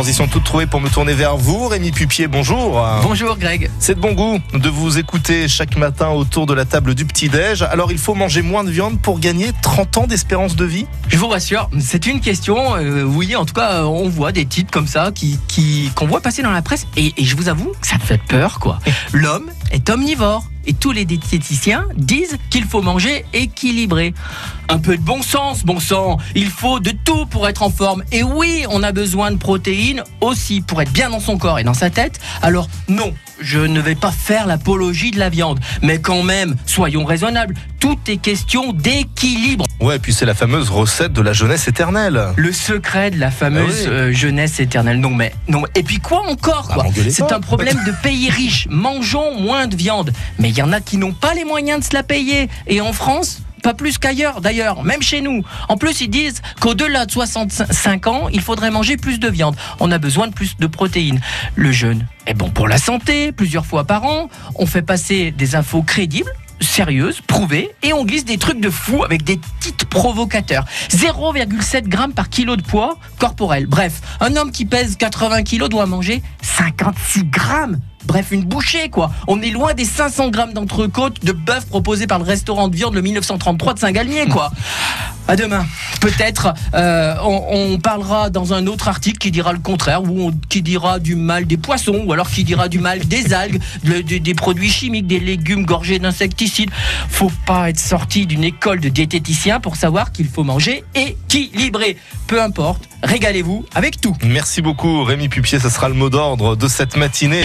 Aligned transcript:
Transition 0.00 0.28
toute 0.28 0.44
trouvée 0.44 0.64
pour 0.64 0.80
me 0.80 0.88
tourner 0.88 1.12
vers 1.12 1.36
vous. 1.36 1.68
Rémi 1.68 1.90
Pupier, 1.90 2.26
bonjour. 2.26 2.82
Bonjour 3.02 3.36
Greg. 3.36 3.70
C'est 3.78 3.96
de 3.96 4.00
bon 4.00 4.14
goût 4.14 4.38
de 4.54 4.70
vous 4.70 4.96
écouter 4.96 5.46
chaque 5.46 5.76
matin 5.76 6.08
autour 6.08 6.46
de 6.46 6.54
la 6.54 6.64
table 6.64 6.94
du 6.94 7.04
petit-déj. 7.04 7.60
Alors 7.60 7.92
il 7.92 7.98
faut 7.98 8.14
manger 8.14 8.40
moins 8.40 8.64
de 8.64 8.70
viande 8.70 8.98
pour 8.98 9.20
gagner 9.20 9.50
30 9.60 9.98
ans 9.98 10.06
d'espérance 10.06 10.56
de 10.56 10.64
vie? 10.64 10.86
Je 11.08 11.18
vous 11.18 11.28
rassure, 11.28 11.68
c'est 11.80 12.06
une 12.06 12.20
question. 12.20 12.76
euh, 12.76 13.02
oui, 13.02 13.36
en 13.36 13.44
tout 13.44 13.52
cas, 13.52 13.72
euh, 13.72 13.82
on 13.82 14.08
voit 14.08 14.32
des 14.32 14.46
titres 14.46 14.70
comme 14.70 14.86
ça 14.86 15.12
qui 15.14 15.38
qui 15.48 15.90
qu'on 15.94 16.06
voit 16.06 16.22
passer 16.22 16.40
dans 16.40 16.50
la 16.50 16.62
presse 16.62 16.86
et, 16.96 17.12
et 17.18 17.24
je 17.26 17.36
vous 17.36 17.50
avoue 17.50 17.70
que 17.78 17.86
ça 17.86 17.96
me 17.96 18.02
fait 18.02 18.22
peur 18.26 18.58
quoi. 18.58 18.78
L'homme 19.12 19.50
est 19.70 19.90
omnivore 19.90 20.44
et 20.66 20.72
tous 20.72 20.92
les 20.92 21.04
diététiciens 21.04 21.86
disent 21.96 22.36
qu'il 22.50 22.64
faut 22.64 22.82
manger 22.82 23.24
équilibré. 23.32 24.14
Un 24.68 24.78
peu 24.78 24.96
de 24.96 25.02
bon 25.02 25.22
sens, 25.22 25.64
bon 25.64 25.80
sang. 25.80 26.18
Il 26.34 26.48
faut 26.48 26.80
de 26.80 26.92
tout 27.04 27.26
pour 27.26 27.48
être 27.48 27.62
en 27.62 27.70
forme. 27.70 28.04
Et 28.12 28.22
oui, 28.22 28.64
on 28.70 28.82
a 28.82 28.92
besoin 28.92 29.30
de 29.30 29.36
protéines 29.36 30.02
aussi 30.20 30.60
pour 30.60 30.80
être 30.82 30.92
bien 30.92 31.10
dans 31.10 31.20
son 31.20 31.38
corps 31.38 31.58
et 31.58 31.64
dans 31.64 31.74
sa 31.74 31.90
tête. 31.90 32.20
Alors 32.42 32.68
non, 32.88 33.12
je 33.40 33.58
ne 33.58 33.80
vais 33.80 33.94
pas 33.94 34.12
faire 34.12 34.46
l'apologie 34.46 35.10
de 35.10 35.18
la 35.18 35.28
viande. 35.28 35.60
Mais 35.82 36.00
quand 36.00 36.22
même, 36.22 36.56
soyons 36.66 37.04
raisonnables. 37.04 37.54
Tout 37.80 37.98
est 38.06 38.18
question 38.18 38.72
d'équilibre. 38.72 39.64
Ouais, 39.80 39.98
puis 39.98 40.12
c'est 40.12 40.26
la 40.26 40.34
fameuse 40.34 40.68
recette 40.68 41.12
de 41.14 41.22
la 41.22 41.32
jeunesse 41.32 41.66
éternelle. 41.66 42.20
Le 42.36 42.52
secret 42.52 43.10
de 43.10 43.18
la 43.18 43.30
fameuse 43.30 43.84
Ah 43.86 43.88
oui. 43.88 43.94
euh, 43.96 44.12
jeunesse 44.12 44.60
éternelle. 44.60 45.00
Non 45.00 45.10
mais 45.10 45.32
non. 45.48 45.62
Et 45.74 45.82
puis 45.82 45.98
quoi 45.98 46.22
encore 46.28 46.68
Ah, 46.70 46.74
quoi 46.74 46.84
C'est 47.08 47.32
un 47.32 47.40
problème 47.40 47.78
de 47.86 47.92
pays 48.02 48.28
riches. 48.28 48.66
Mangeons 48.70 49.40
moins 49.40 49.66
de 49.66 49.76
viande. 49.76 50.12
Mais 50.38 50.50
il 50.50 50.56
y 50.58 50.62
en 50.62 50.72
a 50.72 50.80
qui 50.80 50.98
n'ont 50.98 51.12
pas 51.14 51.32
les 51.34 51.44
moyens 51.44 51.80
de 51.80 51.84
se 51.84 51.94
la 51.94 52.02
payer. 52.02 52.48
Et 52.66 52.80
en 52.80 52.92
France. 52.92 53.42
Pas 53.62 53.74
plus 53.74 53.98
qu'ailleurs, 53.98 54.40
d'ailleurs, 54.40 54.84
même 54.84 55.02
chez 55.02 55.20
nous. 55.20 55.42
En 55.68 55.76
plus, 55.76 56.00
ils 56.00 56.08
disent 56.08 56.40
qu'au-delà 56.62 57.04
de 57.04 57.10
65 57.10 58.06
ans, 58.06 58.28
il 58.32 58.40
faudrait 58.40 58.70
manger 58.70 58.96
plus 58.96 59.20
de 59.20 59.28
viande. 59.28 59.54
On 59.80 59.92
a 59.92 59.98
besoin 59.98 60.28
de 60.28 60.32
plus 60.32 60.56
de 60.56 60.66
protéines. 60.66 61.20
Le 61.56 61.70
jeûne 61.70 62.06
est 62.26 62.32
bon 62.32 62.48
pour 62.48 62.68
la 62.68 62.78
santé, 62.78 63.32
plusieurs 63.32 63.66
fois 63.66 63.84
par 63.84 64.04
an. 64.04 64.30
On 64.54 64.64
fait 64.64 64.80
passer 64.80 65.30
des 65.30 65.56
infos 65.56 65.82
crédibles 65.82 66.32
sérieuses, 66.60 67.20
prouvées, 67.20 67.70
et 67.82 67.92
on 67.92 68.04
glisse 68.04 68.24
des 68.24 68.38
trucs 68.38 68.60
de 68.60 68.70
fou 68.70 69.04
avec 69.04 69.24
des 69.24 69.40
titres 69.60 69.86
provocateurs. 69.86 70.64
0,7 70.90 71.88
grammes 71.88 72.12
par 72.12 72.28
kilo 72.28 72.56
de 72.56 72.62
poids 72.62 72.98
corporel. 73.18 73.66
Bref, 73.66 74.00
un 74.20 74.36
homme 74.36 74.50
qui 74.50 74.64
pèse 74.64 74.96
80 74.96 75.42
kilos 75.42 75.68
doit 75.68 75.86
manger 75.86 76.22
56 76.42 77.24
grammes. 77.24 77.80
Bref, 78.04 78.28
une 78.30 78.44
bouchée, 78.44 78.88
quoi. 78.88 79.10
On 79.26 79.42
est 79.42 79.50
loin 79.50 79.74
des 79.74 79.84
500 79.84 80.30
grammes 80.30 80.52
d'entrecôte 80.54 81.24
de 81.24 81.32
bœuf 81.32 81.66
proposés 81.66 82.06
par 82.06 82.18
le 82.18 82.24
restaurant 82.24 82.68
de 82.68 82.74
viande 82.74 82.94
le 82.94 83.02
1933 83.02 83.74
de 83.74 83.78
Saint-Galmier, 83.78 84.26
quoi. 84.26 84.50
À 85.30 85.36
demain. 85.36 85.64
Peut-être, 86.00 86.54
euh, 86.74 87.14
on, 87.22 87.78
parlera 87.78 88.30
dans 88.30 88.52
un 88.52 88.66
autre 88.66 88.88
article 88.88 89.18
qui 89.18 89.30
dira 89.30 89.52
le 89.52 89.60
contraire, 89.60 90.02
ou 90.02 90.32
qui 90.48 90.60
dira 90.60 90.98
du 90.98 91.14
mal 91.14 91.46
des 91.46 91.56
poissons, 91.56 92.02
ou 92.04 92.12
alors 92.12 92.28
qui 92.28 92.42
dira 92.42 92.68
du 92.68 92.80
mal 92.80 92.98
des 93.06 93.32
algues, 93.32 93.60
de- 93.84 94.00
de- 94.00 94.18
des 94.18 94.34
produits 94.34 94.70
chimiques, 94.70 95.06
des 95.06 95.20
légumes 95.20 95.64
gorgés 95.64 96.00
d'insecticides. 96.00 96.70
Faut 97.08 97.30
pas 97.46 97.70
être 97.70 97.78
sorti 97.78 98.26
d'une 98.26 98.42
école 98.42 98.80
de 98.80 98.88
diététicien 98.88 99.60
pour 99.60 99.76
savoir 99.76 100.10
qu'il 100.10 100.26
faut 100.26 100.42
manger 100.42 100.82
équilibré. 100.96 101.96
Peu 102.26 102.42
importe, 102.42 102.88
régalez-vous 103.04 103.64
avec 103.74 104.00
tout. 104.00 104.16
Merci 104.24 104.62
beaucoup 104.62 105.04
Rémi 105.04 105.28
Pupier, 105.28 105.60
ce 105.60 105.68
sera 105.68 105.88
le 105.88 105.94
mot 105.94 106.10
d'ordre 106.10 106.56
de 106.56 106.66
cette 106.66 106.96
matinée. 106.96 107.38